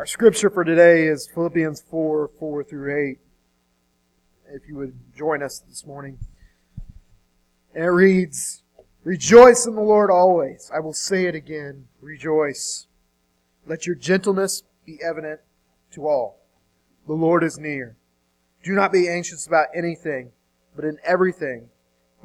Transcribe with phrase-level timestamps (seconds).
[0.00, 3.18] Our scripture for today is Philippians 4 4 through 8.
[4.54, 6.16] If you would join us this morning.
[7.74, 8.62] And it reads,
[9.04, 10.70] Rejoice in the Lord always.
[10.74, 11.88] I will say it again.
[12.00, 12.86] Rejoice.
[13.66, 15.40] Let your gentleness be evident
[15.92, 16.46] to all.
[17.06, 17.98] The Lord is near.
[18.64, 20.32] Do not be anxious about anything,
[20.74, 21.68] but in everything,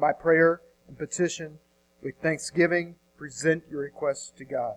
[0.00, 1.58] by prayer and petition,
[2.02, 4.76] with thanksgiving, present your requests to God.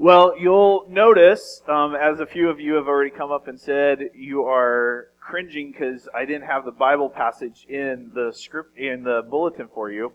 [0.00, 4.10] Well, you'll notice, um, as a few of you have already come up and said,
[4.14, 9.26] you are cringing because I didn't have the Bible passage in the script in the
[9.28, 10.12] bulletin for you.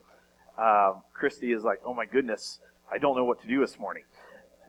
[0.57, 4.03] Um, Christy is like, "Oh my goodness, I don't know what to do this morning."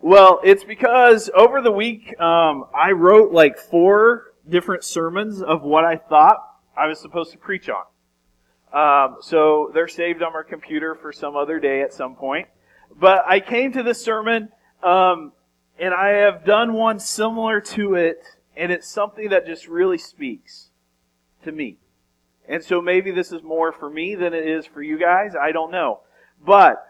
[0.03, 5.85] Well, it's because over the week um, I wrote like four different sermons of what
[5.85, 6.39] I thought
[6.77, 7.85] I was supposed to preach on.
[8.73, 12.49] Um, so they're saved on my computer for some other day at some point.
[12.99, 14.49] But I came to this sermon
[14.85, 15.33] um,
[15.79, 18.23] and I have done one similar to it,
[18.57, 20.71] and it's something that just really speaks
[21.45, 21.79] to me.
[22.49, 25.35] And so maybe this is more for me than it is for you guys.
[25.35, 26.01] I don't know.
[26.45, 26.85] But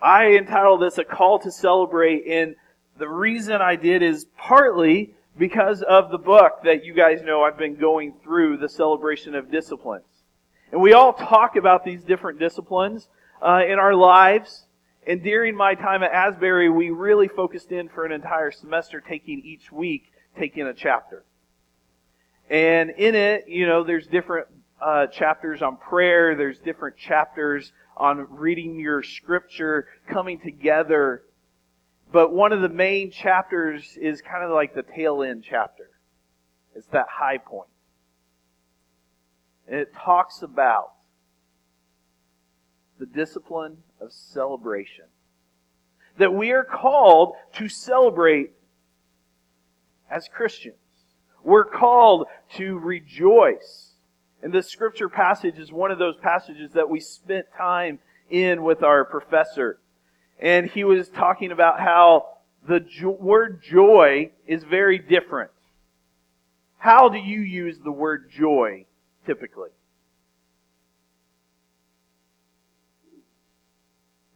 [0.00, 2.54] I entitled this A Call to Celebrate, and
[2.98, 7.56] the reason I did is partly because of the book that you guys know I've
[7.56, 10.04] been going through, The Celebration of Disciplines.
[10.70, 13.08] And we all talk about these different disciplines
[13.40, 14.66] uh, in our lives.
[15.06, 19.40] And during my time at Asbury, we really focused in for an entire semester, taking
[19.44, 21.24] each week, taking a chapter.
[22.48, 24.46] And in it, you know, there's different
[24.80, 31.22] uh, chapters on prayer, there's different chapters on reading your scripture, coming together.
[32.12, 35.90] But one of the main chapters is kind of like the tail end chapter.
[36.74, 37.68] It's that high point.
[39.66, 40.92] And it talks about
[42.98, 45.04] the discipline of celebration.
[46.18, 48.52] That we are called to celebrate
[50.10, 50.76] as Christians.
[51.42, 52.26] We're called
[52.56, 53.92] to rejoice.
[54.42, 58.82] And this scripture passage is one of those passages that we spent time in with
[58.82, 59.78] our professor.
[60.38, 62.28] And he was talking about how
[62.68, 65.50] the jo- word joy is very different.
[66.78, 68.86] How do you use the word joy
[69.24, 69.70] typically?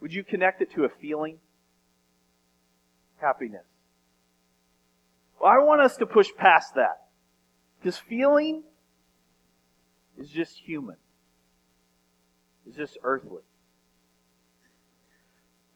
[0.07, 1.39] Would you connect it to a feeling?
[3.21, 3.65] Happiness.
[5.41, 7.09] Well, I want us to push past that.
[7.81, 8.63] Because feeling
[10.17, 10.95] is just human.
[12.69, 13.43] It's just earthly.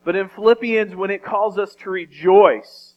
[0.04, 2.94] But in Philippians, when it calls us to rejoice,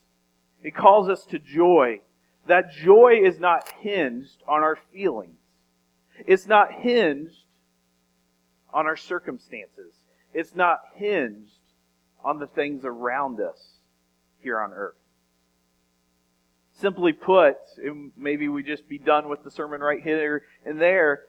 [0.61, 2.01] it calls us to joy.
[2.45, 5.39] That joy is not hinged on our feelings.
[6.27, 7.45] It's not hinged
[8.71, 9.95] on our circumstances.
[10.33, 11.59] It's not hinged
[12.23, 13.59] on the things around us
[14.39, 14.95] here on earth.
[16.79, 17.57] Simply put,
[18.17, 21.21] maybe we just be done with the sermon right here and there.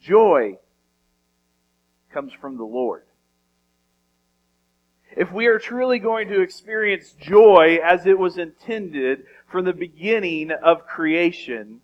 [0.00, 0.58] Joy
[2.12, 3.04] comes from the Lord.
[5.16, 10.50] If we are truly going to experience joy as it was intended from the beginning
[10.50, 11.80] of creation,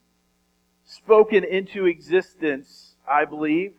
[0.85, 3.75] spoken into existence, I believe,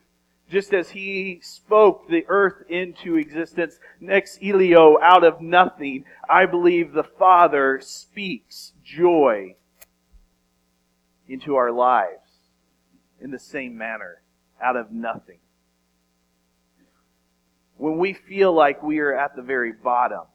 [0.49, 6.91] just as he spoke the earth into existence, ex nihilo, out of nothing, I believe
[6.91, 9.55] the Father speaks joy
[11.27, 12.31] into our lives
[13.21, 14.23] in the same manner,
[14.61, 15.39] out of nothing.
[17.77, 20.25] When we feel like we are at the very bottom,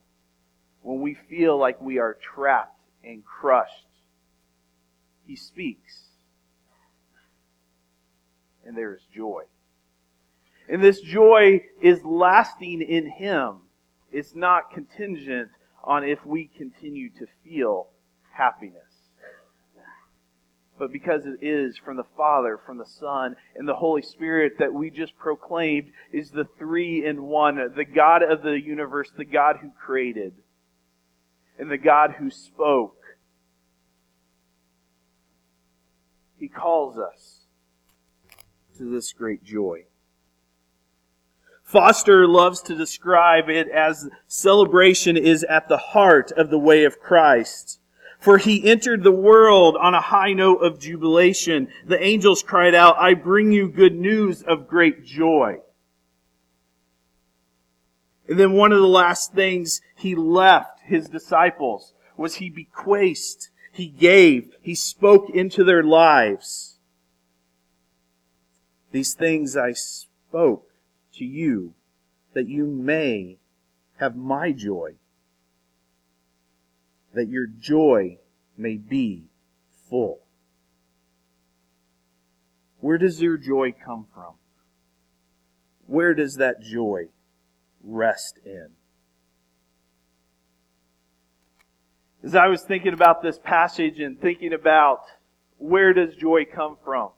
[0.82, 3.86] when we feel like we are trapped and crushed,
[5.26, 6.02] he speaks.
[8.64, 9.42] And there is joy.
[10.68, 13.56] And this joy is lasting in Him.
[14.10, 15.50] It's not contingent
[15.82, 17.88] on if we continue to feel
[18.32, 18.80] happiness.
[20.78, 24.72] But because it is from the Father, from the Son, and the Holy Spirit that
[24.72, 29.58] we just proclaimed is the three in one, the God of the universe, the God
[29.62, 30.32] who created,
[31.58, 32.96] and the God who spoke.
[36.38, 37.46] He calls us
[38.78, 39.84] to this great joy.
[41.64, 47.00] Foster loves to describe it as celebration is at the heart of the way of
[47.00, 47.80] Christ.
[48.20, 51.68] For he entered the world on a high note of jubilation.
[51.86, 55.58] The angels cried out, I bring you good news of great joy.
[58.28, 63.88] And then one of the last things he left his disciples was he bequeathed, he
[63.88, 66.78] gave, he spoke into their lives.
[68.92, 70.70] These things I spoke
[71.18, 71.74] to you
[72.34, 73.38] that you may
[73.98, 74.94] have my joy
[77.14, 78.18] that your joy
[78.56, 79.24] may be
[79.88, 80.20] full.
[82.80, 84.34] Where does your joy come from?
[85.86, 87.08] Where does that joy
[87.82, 88.68] rest in?
[92.22, 95.02] As I was thinking about this passage and thinking about
[95.58, 97.10] where does joy come from,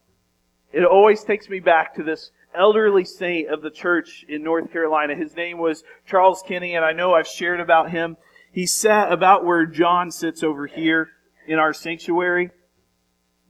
[0.72, 5.14] it always takes me back to this elderly saint of the church in North Carolina.
[5.14, 8.16] His name was Charles Kinney, and I know I've shared about him
[8.56, 11.10] he sat about where John sits over here
[11.46, 12.52] in our sanctuary,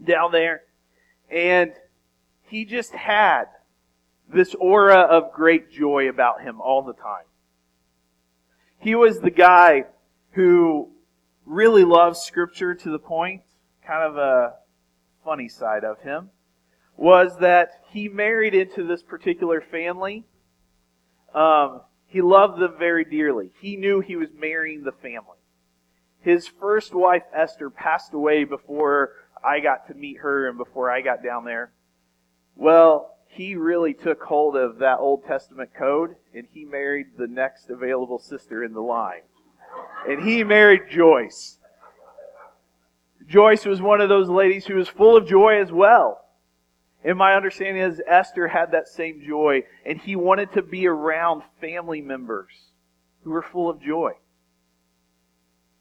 [0.04, 0.62] down there.
[1.30, 1.74] And
[2.42, 3.44] he just had
[4.28, 7.22] this aura of great joy about him all the time.
[8.80, 9.84] He was the guy
[10.32, 10.90] who
[11.44, 13.42] really loved Scripture to the point,
[13.86, 14.54] kind of a
[15.24, 16.30] funny side of him,
[16.96, 20.24] was that he married into this particular family.
[21.34, 23.50] Um, he loved them very dearly.
[23.60, 25.38] He knew he was marrying the family.
[26.20, 29.10] His first wife, Esther, passed away before
[29.44, 31.72] I got to meet her and before I got down there.
[32.56, 37.68] Well, he really took hold of that Old Testament code and he married the next
[37.68, 39.22] available sister in the line.
[40.08, 41.58] And he married Joyce.
[43.28, 46.25] Joyce was one of those ladies who was full of joy as well.
[47.04, 51.42] And my understanding is Esther had that same joy, and he wanted to be around
[51.60, 52.52] family members
[53.22, 54.12] who were full of joy.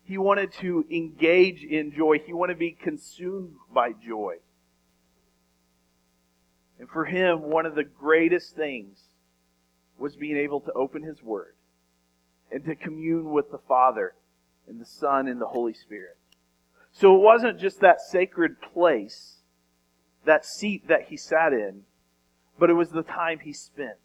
[0.03, 2.19] He wanted to engage in joy.
[2.19, 4.35] He wanted to be consumed by joy.
[6.79, 8.99] And for him, one of the greatest things
[9.97, 11.55] was being able to open his word
[12.51, 14.13] and to commune with the Father
[14.67, 16.17] and the Son and the Holy Spirit.
[16.91, 19.34] So it wasn't just that sacred place
[20.25, 21.81] that seat that he sat in,
[22.59, 23.97] but it was the time he spent.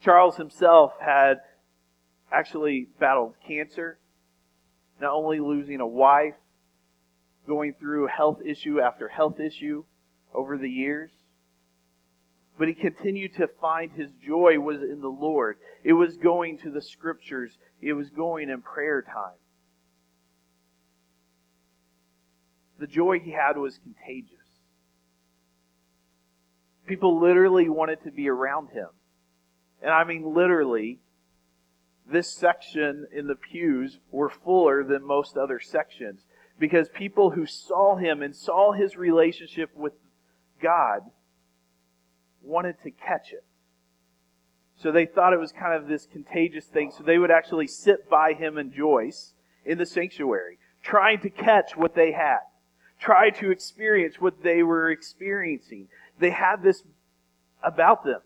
[0.00, 1.38] Charles himself had
[2.30, 3.98] actually battled cancer,
[5.00, 6.34] not only losing a wife,
[7.46, 9.84] going through health issue after health issue
[10.34, 11.10] over the years,
[12.58, 15.56] but he continued to find his joy was in the Lord.
[15.84, 17.58] It was going to the scriptures.
[17.80, 19.36] It was going in prayer time.
[22.78, 24.32] The joy he had was contagious.
[26.86, 28.88] People literally wanted to be around him.
[29.82, 31.00] And I mean literally,
[32.10, 36.24] this section in the pews were fuller than most other sections
[36.58, 39.94] because people who saw him and saw his relationship with
[40.62, 41.00] God
[42.42, 43.44] wanted to catch it.
[44.76, 46.92] So they thought it was kind of this contagious thing.
[46.96, 49.34] So they would actually sit by him and Joyce
[49.64, 52.40] in the sanctuary, trying to catch what they had
[52.98, 55.88] try to experience what they were experiencing.
[56.18, 56.82] They had this
[57.62, 58.20] about them.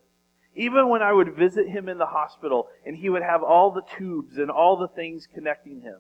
[0.54, 3.82] Even when I would visit him in the hospital and he would have all the
[3.96, 5.98] tubes and all the things connecting him,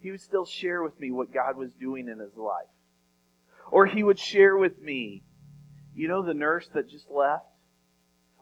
[0.00, 2.66] he would still share with me what God was doing in his life.
[3.70, 5.22] Or he would share with me,
[5.94, 7.46] you know, the nurse that just left?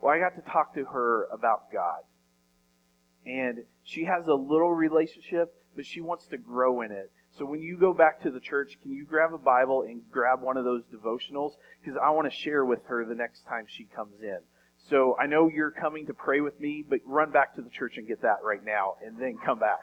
[0.01, 2.01] Well, I got to talk to her about God.
[3.27, 7.13] And she has a little relationship, but she wants to grow in it.
[7.41, 10.43] So when you go back to the church, can you grab a Bible and grab
[10.43, 11.53] one of those devotionals?
[11.83, 14.41] Because I want to share with her the next time she comes in.
[14.91, 17.97] So I know you're coming to pray with me, but run back to the church
[17.97, 19.79] and get that right now and then come back.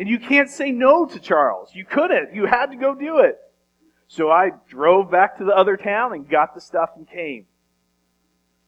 [0.00, 1.70] And you can't say no to Charles.
[1.74, 2.34] You couldn't.
[2.34, 3.38] You had to go do it.
[4.08, 7.46] So I drove back to the other town and got the stuff and came.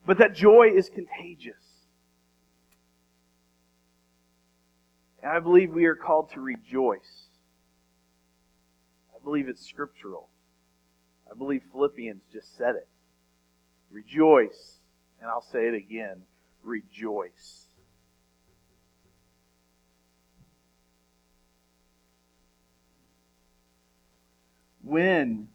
[0.06, 1.56] But that joy is contagious.
[5.24, 7.30] And I believe we are called to rejoice.
[9.24, 10.28] Believe it's scriptural.
[11.30, 12.88] I believe Philippians just said it.
[13.90, 14.80] Rejoice.
[15.20, 16.22] And I'll say it again.
[16.62, 17.66] Rejoice.
[24.82, 25.48] When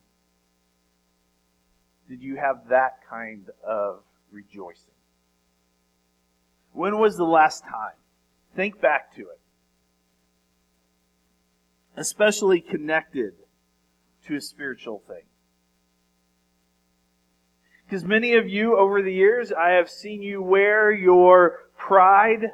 [2.07, 3.99] did you have that kind of
[4.31, 4.93] rejoicing?
[6.71, 7.97] When was the last time?
[8.55, 9.39] Think back to it
[11.97, 13.33] especially connected
[14.27, 15.23] to a spiritual thing.
[17.85, 22.51] Because many of you over the years, I have seen you wear your pride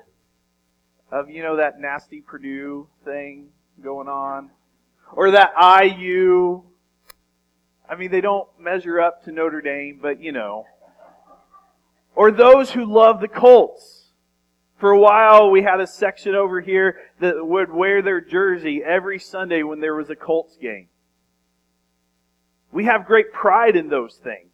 [1.12, 3.48] of, you know, that nasty Purdue thing
[3.84, 4.51] going on.
[5.12, 6.63] Or that IU.
[7.89, 10.65] I mean, they don't measure up to Notre Dame, but you know.
[12.15, 14.12] Or those who love the Colts.
[14.77, 19.18] For a while, we had a section over here that would wear their jersey every
[19.18, 20.89] Sunday when there was a Colts game.
[22.74, 24.50] We have great pride in those things.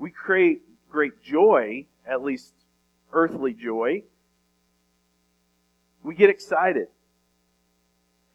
[0.00, 2.52] We create great joy, at least
[3.12, 4.02] earthly joy.
[6.02, 6.88] We get excited.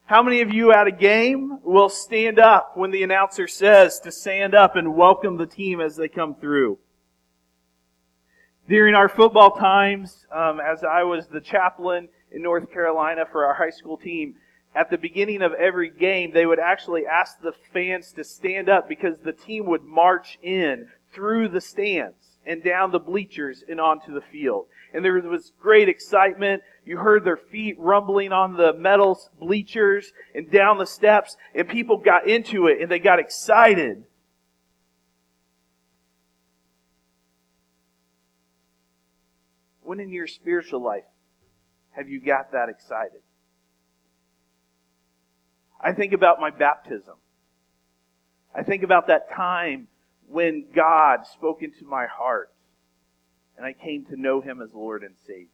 [0.05, 4.13] How many of you at a game will stand up when the announcer says to
[4.13, 6.79] stand up and welcome the team as they come through?
[8.69, 13.53] During our football times, um, as I was the chaplain in North Carolina for our
[13.53, 14.35] high school team,
[14.73, 18.87] at the beginning of every game, they would actually ask the fans to stand up
[18.87, 24.13] because the team would march in through the stands and down the bleachers and onto
[24.13, 24.67] the field.
[24.93, 26.63] And there was great excitement.
[26.85, 31.97] You heard their feet rumbling on the metal bleachers and down the steps, and people
[31.97, 34.03] got into it and they got excited.
[39.81, 41.03] When in your spiritual life
[41.91, 43.21] have you got that excited?
[45.83, 47.15] I think about my baptism.
[48.53, 49.87] I think about that time
[50.27, 52.51] when God spoke into my heart
[53.57, 55.47] and I came to know Him as Lord and Savior.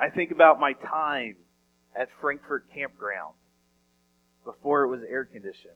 [0.00, 1.36] I think about my time
[1.98, 3.34] at Frankfort Campground
[4.44, 5.74] before it was air conditioned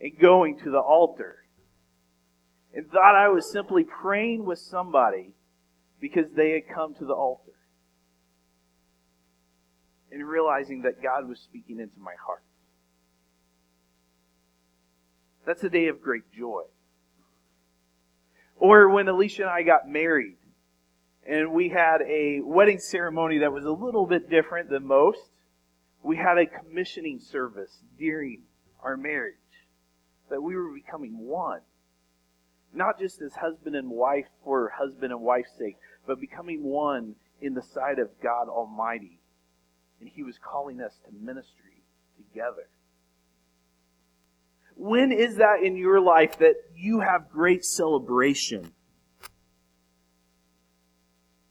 [0.00, 1.36] and going to the altar
[2.74, 5.32] and thought I was simply praying with somebody
[6.00, 7.52] because they had come to the altar
[10.12, 12.42] and realizing that God was speaking into my heart.
[15.46, 16.62] That's a day of great joy.
[18.56, 20.36] Or when Alicia and I got married,
[21.26, 25.30] and we had a wedding ceremony that was a little bit different than most.
[26.02, 28.42] We had a commissioning service during
[28.82, 29.34] our marriage
[30.28, 31.60] that we were becoming one.
[32.72, 35.76] Not just as husband and wife for husband and wife's sake,
[36.06, 39.19] but becoming one in the sight of God Almighty.
[40.00, 41.82] And He was calling us to ministry
[42.16, 42.68] together.
[44.76, 48.72] When is that in your life that you have great celebration?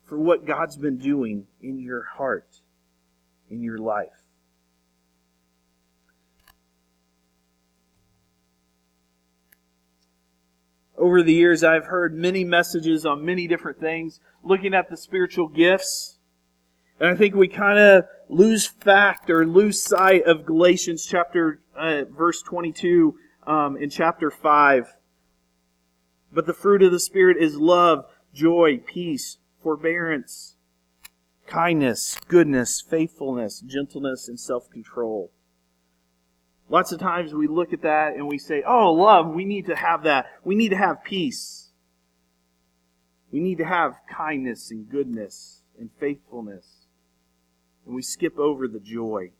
[0.10, 2.62] for what God's been doing in your heart,
[3.50, 4.08] in your life.
[10.98, 15.48] Over the years, I've heard many messages on many different things, looking at the spiritual
[15.48, 16.18] gifts.
[17.00, 22.04] And I think we kind of lose fact or lose sight of Galatians chapter, uh,
[22.06, 24.94] verse 22 um, in chapter 5.
[26.32, 30.56] But the fruit of the Spirit is love, joy, peace, forbearance,
[31.48, 35.32] kindness, goodness, faithfulness, gentleness, and self control.
[36.70, 39.76] Lots of times we look at that and we say, oh, love, we need to
[39.76, 40.28] have that.
[40.44, 41.72] We need to have peace.
[43.32, 46.79] We need to have kindness and goodness and faithfulness.
[47.90, 49.32] And we skip over the joy.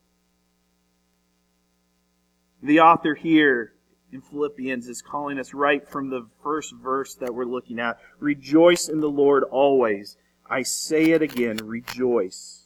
[2.60, 3.74] The author here
[4.12, 8.00] in Philippians is calling us right from the first verse that we're looking at.
[8.18, 10.16] Rejoice in the Lord always.
[10.44, 12.64] I say it again, rejoice.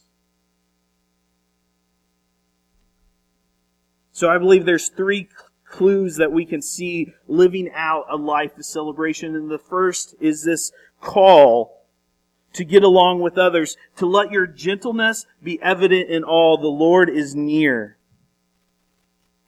[4.11, 5.29] So I believe there's three
[5.65, 9.35] clues that we can see living out a life of celebration.
[9.35, 11.74] And the first is this call
[12.55, 16.57] to get along with others, to let your gentleness be evident in all.
[16.57, 17.97] The Lord is near.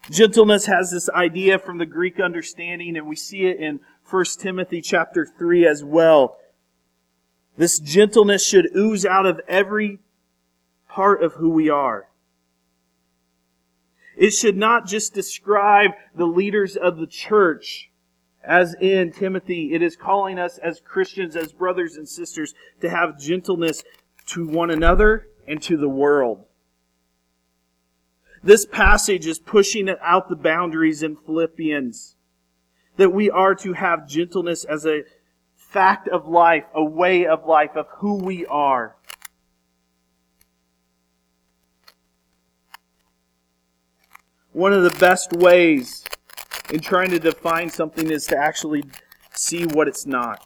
[0.10, 4.82] Gentleness has this idea from the Greek understanding, and we see it in 1 Timothy
[4.82, 6.38] chapter 3 as well.
[7.58, 10.00] This gentleness should ooze out of every
[10.88, 12.08] part of who we are.
[14.16, 17.90] It should not just describe the leaders of the church,
[18.48, 19.74] as in Timothy.
[19.74, 23.84] It is calling us as Christians, as brothers and sisters, to have gentleness
[24.28, 26.46] to one another and to the world.
[28.42, 32.16] This passage is pushing it out the boundaries in Philippians.
[32.96, 35.04] That we are to have gentleness as a
[35.56, 38.96] fact of life, a way of life, of who we are.
[44.52, 46.04] One of the best ways
[46.72, 48.84] in trying to define something is to actually
[49.34, 50.46] see what it's not.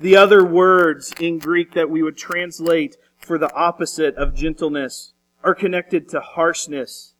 [0.00, 5.12] The other words in Greek that we would translate for the opposite of gentleness
[5.44, 7.14] are connected to harshness,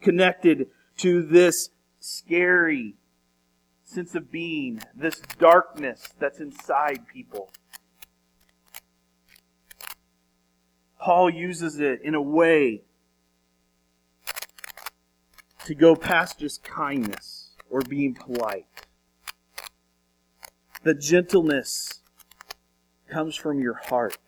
[0.00, 2.96] connected to this scary
[3.82, 7.50] sense of being, this darkness that's inside people.
[10.98, 12.82] Paul uses it in a way
[15.64, 18.66] to go past just kindness or being polite.
[20.82, 22.02] The gentleness
[23.10, 24.18] comes from your heart,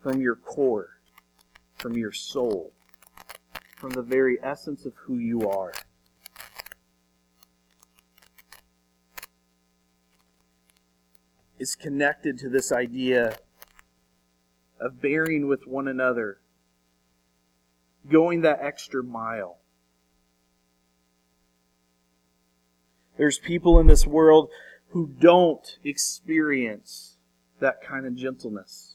[0.00, 1.00] from your core,
[1.74, 2.72] from your soul,
[3.76, 5.72] from the very essence of who you are.
[11.58, 13.36] Is connected to this idea
[14.80, 16.38] of bearing with one another,
[18.08, 19.58] going that extra mile.
[23.18, 24.48] There's people in this world
[24.90, 27.16] who don't experience
[27.60, 28.94] that kind of gentleness.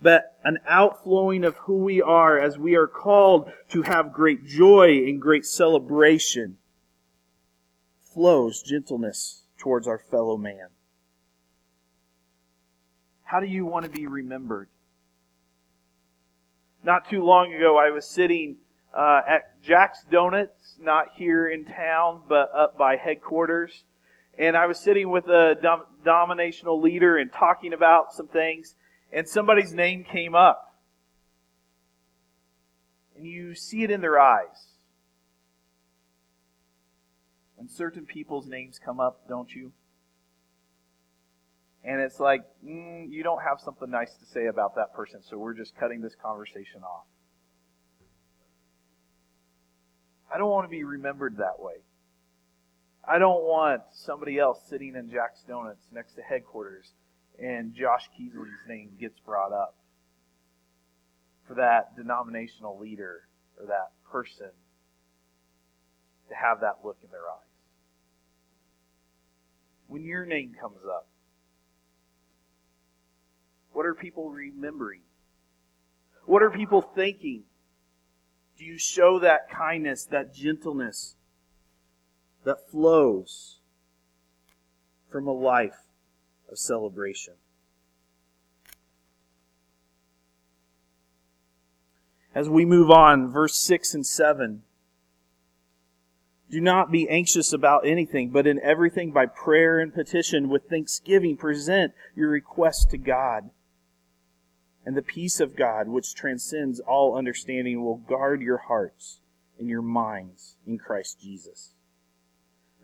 [0.00, 5.04] But an outflowing of who we are as we are called to have great joy
[5.06, 6.56] and great celebration
[8.00, 10.68] flows gentleness towards our fellow man.
[13.24, 14.68] How do you want to be remembered?
[16.82, 18.56] Not too long ago, I was sitting
[18.94, 23.84] uh, at Jack's Donuts, not here in town, but up by headquarters.
[24.38, 28.74] And I was sitting with a dom- dominational leader and talking about some things,
[29.12, 30.76] and somebody's name came up.
[33.16, 34.74] And you see it in their eyes.
[37.56, 39.72] When certain people's names come up, don't you?
[41.84, 45.36] And it's like, mm, you don't have something nice to say about that person, so
[45.36, 47.06] we're just cutting this conversation off.
[50.38, 51.82] I don't want to be remembered that way.
[53.02, 56.92] I don't want somebody else sitting in Jack's Donuts next to headquarters
[57.40, 59.74] and Josh Keasley's name gets brought up
[61.48, 63.22] for that denominational leader
[63.58, 64.50] or that person
[66.28, 67.50] to have that look in their eyes.
[69.88, 71.08] When your name comes up,
[73.72, 75.00] what are people remembering?
[76.26, 77.42] What are people thinking?
[78.58, 81.14] Do you show that kindness, that gentleness
[82.44, 83.60] that flows
[85.10, 85.86] from a life
[86.50, 87.34] of celebration?
[92.34, 94.62] As we move on, verse 6 and 7.
[96.50, 101.36] Do not be anxious about anything, but in everything by prayer and petition with thanksgiving
[101.36, 103.50] present your requests to God
[104.88, 109.20] and the peace of God, which transcends all understanding, will guard your hearts
[109.58, 111.74] and your minds in Christ Jesus.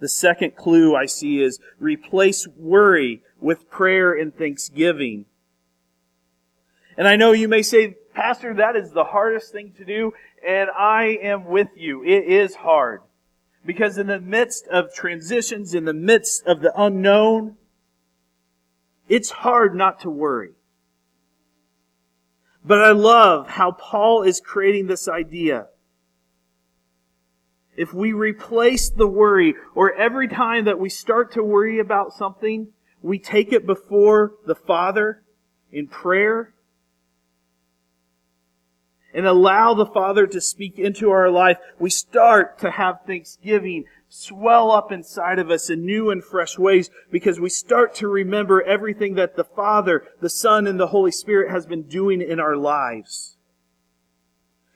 [0.01, 5.25] The second clue I see is replace worry with prayer and thanksgiving.
[6.99, 10.13] And I know you may say, Pastor, that is the hardest thing to do,
[10.47, 12.05] and I am with you.
[12.05, 13.01] It is hard.
[13.65, 17.57] Because in the midst of transitions, in the midst of the unknown,
[19.09, 20.53] it's hard not to worry.
[22.65, 25.67] But I love how Paul is creating this idea.
[27.77, 32.69] If we replace the worry, or every time that we start to worry about something,
[33.03, 35.23] we take it before the Father
[35.71, 36.55] in prayer
[39.13, 43.85] and allow the Father to speak into our life, we start to have thanksgiving
[44.17, 48.63] swell up inside of us in new and fresh ways because we start to remember
[48.63, 52.57] everything that the Father, the Son, and the Holy Spirit has been doing in our
[52.57, 53.37] lives.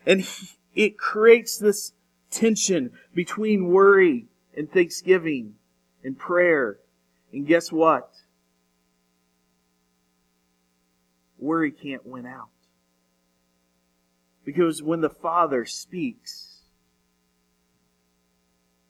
[0.04, 0.28] And
[0.74, 1.92] it creates this
[2.32, 5.54] tension between worry and thanksgiving
[6.02, 6.78] and prayer.
[7.32, 8.10] And guess what?
[11.38, 12.48] Worry can't win out.
[14.44, 16.57] Because when the Father speaks,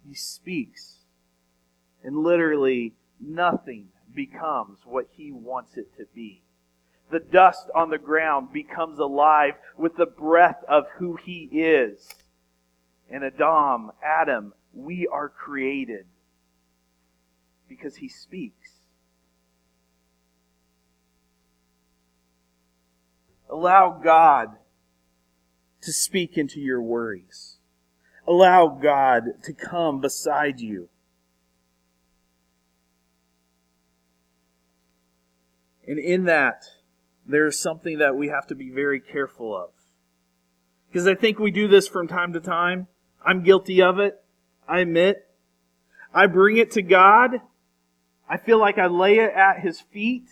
[0.09, 0.99] he speaks.
[2.03, 6.43] And literally, nothing becomes what he wants it to be.
[7.11, 12.09] The dust on the ground becomes alive with the breath of who he is.
[13.11, 16.07] And Adam, Adam, we are created
[17.69, 18.73] because he speaks.
[23.51, 24.49] Allow God
[25.81, 27.58] to speak into your worries.
[28.29, 30.91] Allow God to come beside you.
[35.87, 36.65] And in that,
[37.27, 39.71] there's something that we have to be very careful of.
[40.89, 42.89] Because I think we do this from time to time.
[43.25, 44.21] I'm guilty of it.
[44.69, 45.27] I admit.
[46.13, 47.41] I bring it to God.
[48.29, 50.29] I feel like I lay it at His feet.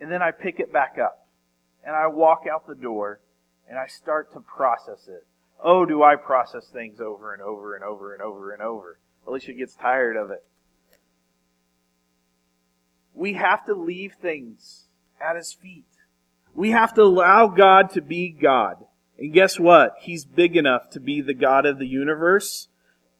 [0.00, 1.28] And then I pick it back up.
[1.86, 3.20] And I walk out the door
[3.68, 5.24] and I start to process it
[5.62, 8.98] Oh, do I process things over and over and over and over and over.
[9.26, 10.44] Alicia gets tired of it.
[13.14, 14.86] We have to leave things
[15.20, 15.86] at his feet.
[16.54, 18.84] We have to allow God to be God.
[19.18, 19.94] And guess what?
[20.00, 22.68] He's big enough to be the God of the universe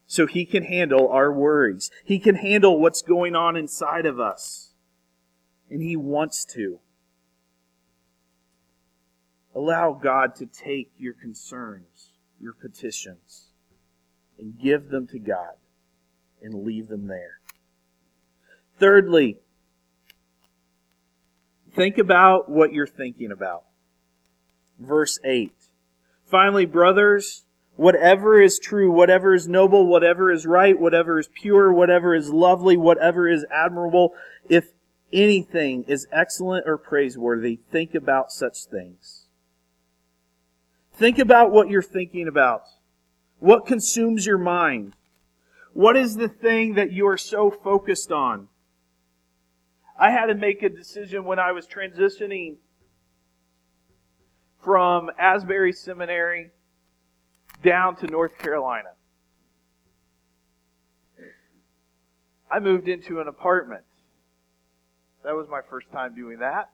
[0.07, 1.91] so he can handle our worries.
[2.05, 4.75] He can handle what's going on inside of us.
[5.71, 6.81] And he wants to.
[9.55, 11.85] Allow God to take your concerns,
[12.43, 13.53] your petitions,
[14.39, 15.55] and give them to God
[16.43, 17.39] and leave them there.
[18.79, 19.39] Thirdly,
[21.75, 23.63] think about what you're thinking about.
[24.79, 25.53] Verse 8.
[26.27, 27.45] Finally, brothers,
[27.77, 32.77] whatever is true, whatever is noble, whatever is right, whatever is pure, whatever is lovely,
[32.77, 34.15] whatever is admirable,
[34.49, 34.73] if
[35.13, 39.22] anything is excellent or praiseworthy, think about such things.
[40.95, 42.63] Think about what you're thinking about.
[43.39, 44.95] What consumes your mind?
[45.73, 48.49] What is the thing that you are so focused on?
[49.99, 52.57] I had to make a decision when I was transitioning
[54.63, 56.51] from Asbury Seminary
[57.63, 58.91] down to North Carolina.
[62.51, 63.85] I moved into an apartment.
[65.25, 66.71] That was my first time doing that.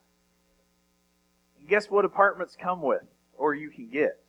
[1.59, 3.05] And guess what apartments come with,
[3.39, 4.21] or you can get?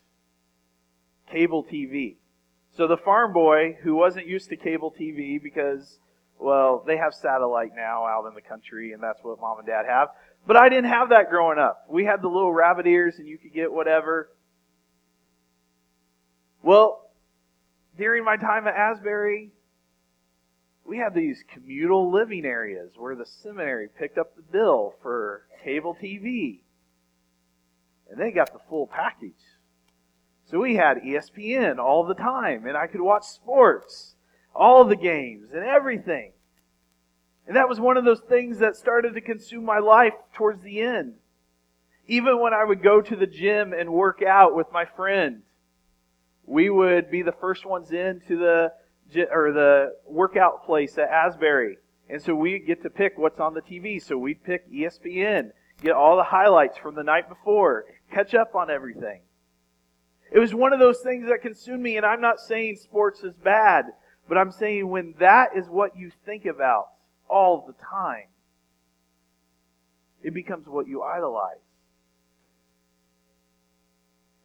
[1.31, 2.15] Cable TV.
[2.75, 5.99] So the farm boy who wasn't used to cable TV because,
[6.39, 9.85] well, they have satellite now out in the country, and that's what mom and dad
[9.87, 10.09] have.
[10.47, 11.85] But I didn't have that growing up.
[11.89, 14.29] We had the little rabbit ears, and you could get whatever.
[16.61, 17.09] Well,
[17.97, 19.51] during my time at Asbury,
[20.85, 25.95] we had these communal living areas where the seminary picked up the bill for cable
[26.01, 26.61] TV.
[28.09, 29.33] And they got the full package.
[30.45, 34.15] So we had ESPN all the time, and I could watch sports,
[34.55, 36.31] all the games, and everything.
[37.45, 40.81] And that was one of those things that started to consume my life towards the
[40.81, 41.13] end.
[42.07, 45.43] Even when I would go to the gym and work out with my friend,
[46.45, 48.73] we would be the first ones in to the
[49.31, 51.77] or the workout place at Asbury.
[52.09, 54.01] And so we get to pick what's on the TV.
[54.01, 58.69] So we'd pick ESPN, get all the highlights from the night before, catch up on
[58.69, 59.21] everything.
[60.31, 63.33] It was one of those things that consumed me, and I'm not saying sports is
[63.33, 63.85] bad,
[64.27, 66.89] but I'm saying when that is what you think about
[67.27, 68.27] all the time,
[70.21, 71.57] it becomes what you idolize.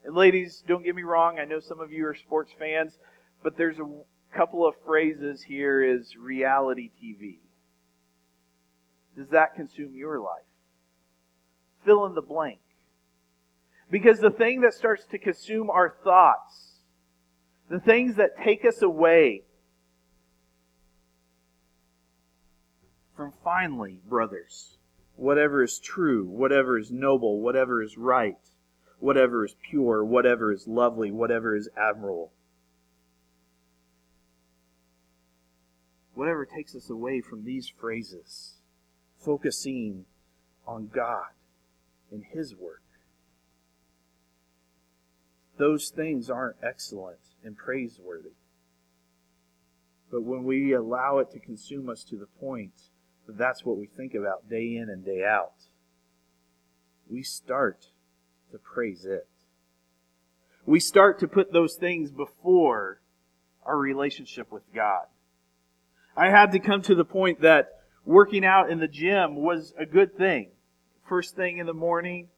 [0.05, 2.99] And ladies, don't get me wrong, I know some of you are sports fans,
[3.43, 3.89] but there's a
[4.35, 7.39] couple of phrases here is reality TV.
[9.17, 10.43] Does that consume your life?
[11.85, 12.59] Fill in the blank.
[13.91, 16.81] Because the thing that starts to consume our thoughts,
[17.69, 19.43] the things that take us away
[23.17, 24.79] from finally, brothers,
[25.17, 28.39] whatever is true, whatever is noble, whatever is right,
[28.99, 32.33] whatever is pure, whatever is lovely, whatever is admirable.
[36.15, 38.55] Whatever takes us away from these phrases,
[39.19, 40.05] focusing
[40.67, 41.33] on God
[42.11, 42.84] and His work
[45.57, 48.33] those things aren't excellent and praiseworthy.
[50.11, 52.73] But when we allow it to consume us to the point
[53.27, 55.55] that that's what we think about day in and day out,
[57.09, 57.89] we start
[58.53, 59.29] to praise it.
[60.67, 63.01] We start to put those things before
[63.65, 65.07] our relationship with God.
[66.17, 69.87] I had to come to the point that working out in the gym was a
[69.87, 70.51] good thing.
[71.09, 72.29] First thing in the morning,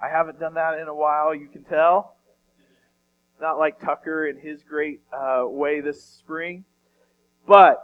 [0.00, 2.16] I haven't done that in a while, you can tell
[3.40, 6.64] not like Tucker in his great uh, way this spring.
[7.46, 7.78] But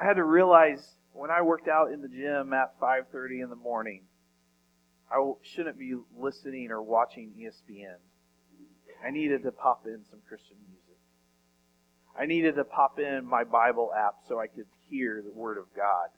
[0.00, 3.56] I had to realize when I worked out in the gym at 5:30 in the
[3.56, 4.02] morning,
[5.10, 7.96] I shouldn't be listening or watching ESPN.
[9.04, 10.98] I needed to pop in some Christian music.
[12.18, 15.64] I needed to pop in my Bible app so I could hear the Word of
[15.74, 16.08] God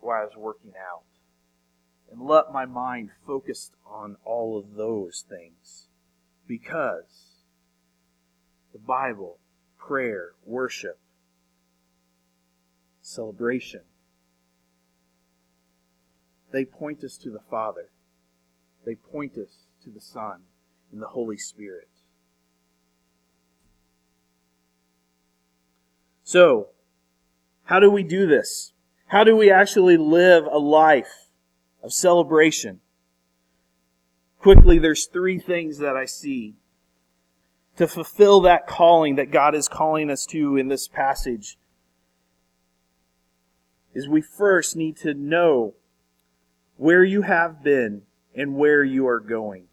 [0.00, 1.02] while I was working out
[2.12, 5.86] and let my mind focus on all of those things
[6.46, 7.40] because
[8.72, 9.38] the Bible,
[9.78, 10.98] prayer, worship,
[13.00, 13.80] celebration,
[16.52, 17.88] they point us to the Father.
[18.84, 20.42] They point us to the Son
[20.92, 21.88] and the Holy Spirit.
[26.22, 26.68] So,
[27.64, 28.74] how do we do this?
[29.06, 31.21] How do we actually live a life
[31.82, 32.80] of celebration.
[34.38, 36.54] Quickly, there's three things that I see
[37.76, 41.58] to fulfill that calling that God is calling us to in this passage
[43.94, 45.74] is we first need to know
[46.76, 48.02] where you have been
[48.34, 49.64] and where you are going.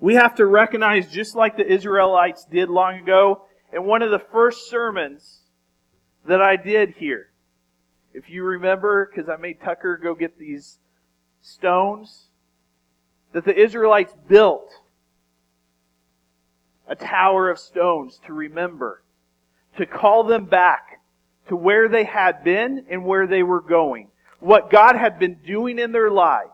[0.00, 4.18] We have to recognize, just like the Israelites did long ago, in one of the
[4.18, 5.40] first sermons
[6.26, 7.29] that I did here.
[8.12, 10.78] If you remember, because I made Tucker go get these
[11.40, 12.28] stones
[13.32, 14.70] that the Israelites built
[16.88, 19.02] a tower of stones to remember,
[19.76, 21.00] to call them back
[21.48, 24.08] to where they had been and where they were going,
[24.40, 26.50] what God had been doing in their lives.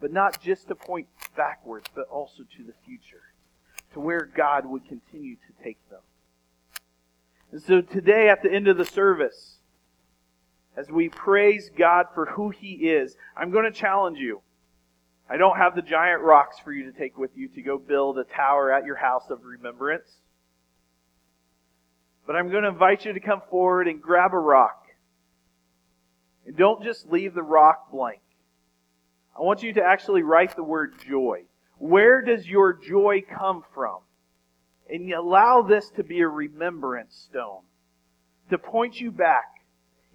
[0.00, 1.06] But not just to point
[1.36, 3.22] backwards, but also to the future,
[3.92, 6.00] to where God would continue to take them.
[7.52, 9.58] And so today, at the end of the service,
[10.76, 14.42] as we praise God for who He is, I'm going to challenge you.
[15.28, 18.18] I don't have the giant rocks for you to take with you to go build
[18.18, 20.20] a tower at your house of remembrance.
[22.26, 24.86] But I'm going to invite you to come forward and grab a rock.
[26.46, 28.20] And don't just leave the rock blank.
[29.36, 31.42] I want you to actually write the word joy.
[31.78, 33.98] Where does your joy come from?
[34.90, 37.62] And you allow this to be a remembrance stone
[38.50, 39.56] to point you back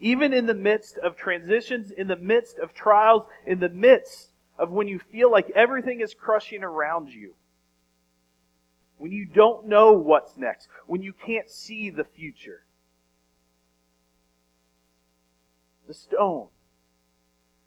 [0.02, 4.72] even in the midst of transitions, in the midst of trials, in the midst of
[4.72, 7.36] when you feel like everything is crushing around you.
[8.98, 12.64] When you don't know what's next, when you can't see the future.
[15.88, 16.48] The stone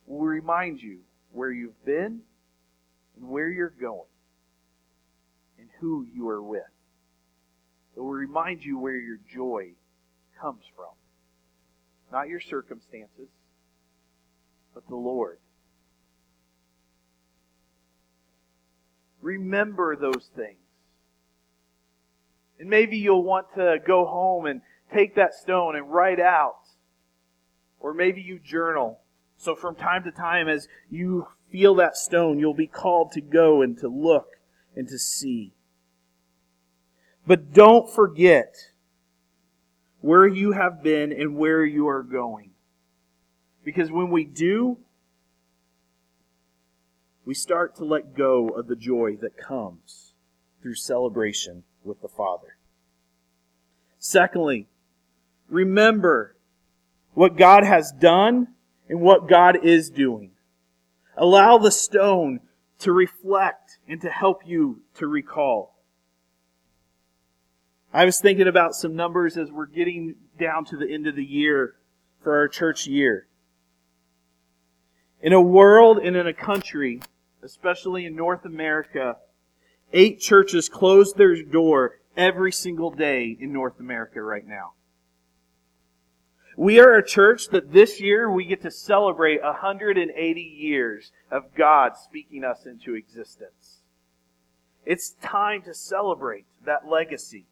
[0.07, 0.99] will remind you
[1.33, 2.21] where you've been
[3.17, 4.09] and where you're going
[5.59, 6.63] and who you are with.
[7.97, 9.73] It will remind you where your joy
[10.41, 10.95] comes from
[12.15, 13.29] not your circumstances,
[14.73, 15.39] but the Lord.
[19.21, 20.59] Remember those things.
[22.61, 24.61] And maybe you'll want to go home and
[24.95, 26.69] take that stone and write out.
[27.81, 29.01] Or maybe you journal.
[29.37, 33.61] So from time to time, as you feel that stone, you'll be called to go
[33.61, 34.29] and to look
[34.77, 35.53] and to see.
[37.27, 38.55] But don't forget
[40.01, 42.51] where you have been and where you are going.
[43.65, 44.79] Because when we do,
[47.25, 50.13] we start to let go of the joy that comes
[50.61, 52.57] through celebration with the Father.
[53.99, 54.69] Secondly,
[55.49, 56.37] remember
[57.15, 58.49] what God has done
[58.89, 60.33] and what God is doing.
[61.17, 62.41] Allow the stone
[62.81, 65.74] to reflect and to help you to recall.
[67.95, 71.25] I was thinking about some numbers as we're getting down to the end of the
[71.25, 71.77] year
[72.25, 73.29] for our church year.
[75.23, 77.01] In a world and in a country,
[77.41, 79.19] especially in North America,
[79.93, 84.73] eight churches close their door every single day in North America right now.
[86.57, 91.93] We are a church that this year we get to celebrate 180 years of God
[91.97, 93.83] speaking us into existence.
[94.85, 97.47] It's time to celebrate that legacy.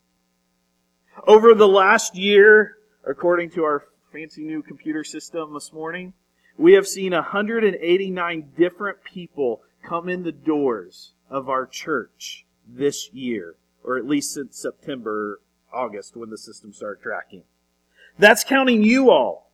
[1.27, 6.15] Over the last year, according to our fancy new computer system this morning,
[6.57, 13.57] we have seen 189 different people come in the doors of our church this year,
[13.85, 15.41] or at least since September,
[15.73, 17.43] August, when the system started tracking.
[18.19, 19.51] That's counting you all.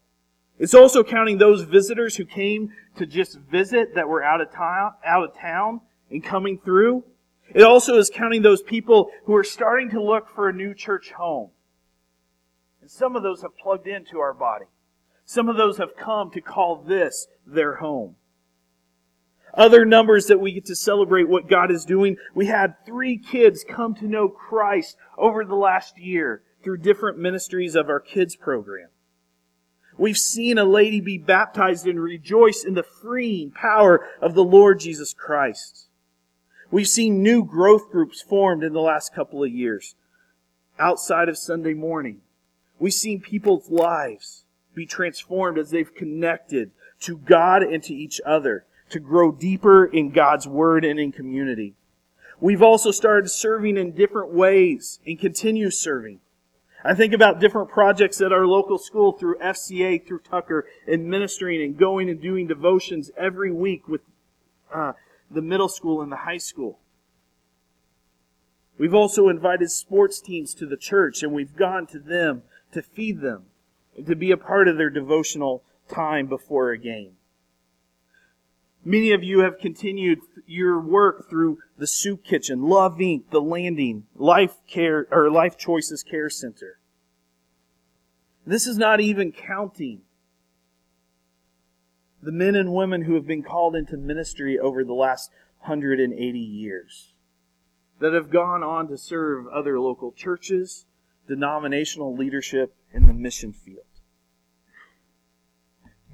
[0.61, 4.93] It's also counting those visitors who came to just visit that were out of town,
[5.05, 7.05] out of town and coming through.
[7.55, 11.13] It also is counting those people who are starting to look for a new church
[11.13, 11.51] home.
[12.81, 14.67] And some of those have plugged into our body.
[15.25, 18.17] Some of those have come to call this their home.
[19.55, 22.17] Other numbers that we get to celebrate what God is doing.
[22.35, 27.75] We had three kids come to know Christ over the last year through different ministries
[27.75, 28.89] of our kids program.
[29.97, 34.81] We've seen a lady be baptized and rejoice in the freeing power of the Lord
[34.81, 35.88] Jesus Christ.
[36.71, 39.95] We've seen new growth groups formed in the last couple of years
[40.79, 42.21] outside of Sunday morning.
[42.79, 48.65] We've seen people's lives be transformed as they've connected to God and to each other
[48.91, 51.75] to grow deeper in God's Word and in community.
[52.41, 56.21] We've also started serving in different ways and continue serving.
[56.85, 61.63] I think about different projects at our local school through FCA, through Tucker, and ministering
[61.63, 64.03] and going and doing devotions every week with
[64.73, 64.93] uh,
[65.31, 66.79] the middle school and the high school.
[68.79, 73.21] We've also invited sports teams to the church, and we've gone to them to feed
[73.21, 73.47] them,
[73.97, 77.13] and to be a part of their devotional time before a game.
[78.85, 84.05] Many of you have continued your work through the Soup Kitchen, Love Inc., The Landing,
[84.15, 86.79] Life Care or Life Choices Care Center.
[88.47, 90.03] This is not even counting
[92.29, 97.15] the men and women who have been called into ministry over the last 180 years
[98.01, 100.85] that have gone on to serve other local churches,
[101.27, 103.87] denominational leadership, in the mission field.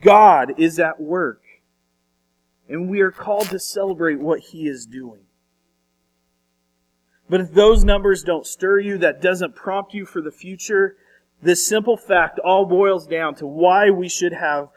[0.00, 1.42] God is at work,
[2.68, 5.22] and we are called to celebrate what He is doing.
[7.28, 10.94] But if those numbers don't stir you, that doesn't prompt you for the future,
[11.42, 14.68] this simple fact all boils down to why we should have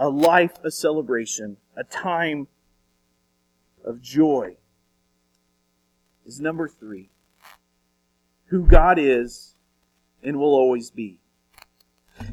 [0.00, 2.48] a life of celebration, a time
[3.84, 4.56] of joy,
[6.24, 7.10] is number three
[8.46, 9.54] who God is
[10.22, 11.20] and will always be.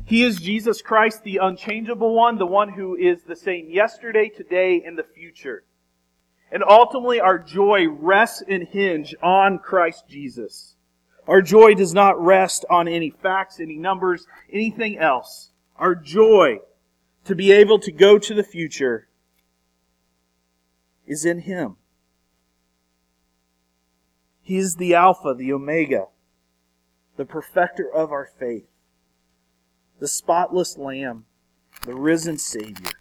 [0.05, 4.81] He is Jesus Christ, the unchangeable one, the one who is the same yesterday, today,
[4.85, 5.63] and the future.
[6.51, 10.75] And ultimately, our joy rests and hinge on Christ Jesus.
[11.27, 15.51] Our joy does not rest on any facts, any numbers, anything else.
[15.75, 16.59] Our joy
[17.27, 19.09] to be able to go to the future
[21.05, 21.75] is in Him.
[24.41, 26.05] He is the Alpha, the Omega,
[27.17, 28.69] the perfecter of our faith,
[29.99, 31.25] the spotless Lamb,
[31.81, 32.91] the risen Savior.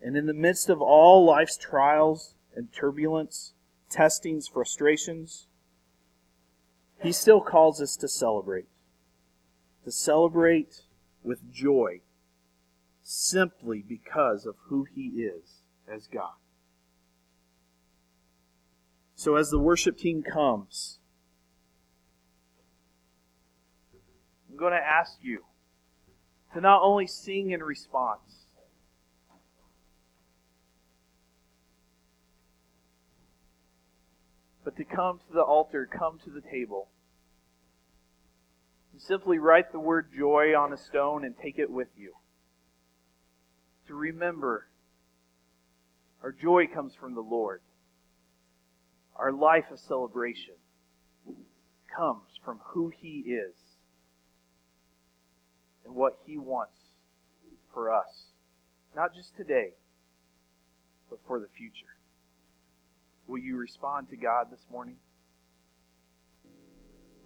[0.00, 3.52] And in the midst of all life's trials and turbulence,
[3.90, 5.46] testings, frustrations,
[7.02, 8.66] he still calls us to celebrate.
[9.84, 10.82] To celebrate
[11.22, 12.00] with joy
[13.02, 16.34] simply because of who he is as God.
[19.14, 20.98] So as the worship team comes,
[24.50, 25.44] I'm going to ask you
[26.54, 28.39] to not only sing in response,
[34.70, 36.88] but to come to the altar, come to the table.
[38.92, 42.12] And simply write the word joy on a stone and take it with you.
[43.88, 44.68] To remember
[46.22, 47.62] our joy comes from the Lord.
[49.16, 50.54] Our life of celebration
[51.96, 53.54] comes from who He is
[55.84, 56.78] and what He wants
[57.74, 58.26] for us.
[58.94, 59.70] Not just today,
[61.08, 61.99] but for the future.
[63.30, 64.96] Will you respond to God this morning?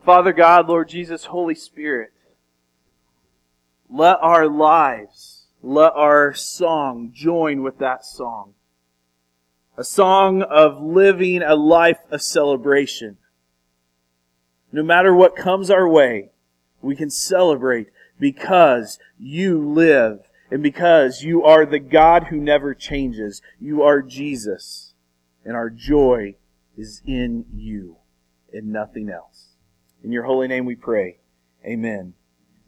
[0.05, 2.13] Father God, Lord Jesus, Holy Spirit,
[3.89, 8.53] let our lives, let our song join with that song.
[9.79, 13.17] A song of living a life of celebration.
[14.73, 16.33] No matter what comes our way,
[16.83, 17.87] we can celebrate
[18.21, 23.41] because you live and because you are the God who never changes.
[23.59, 24.94] You are Jesus
[25.45, 26.35] and our joy
[26.77, 27.97] is in you
[28.53, 29.55] and nothing else.
[30.03, 31.19] In your holy name we pray.
[31.65, 32.15] Amen.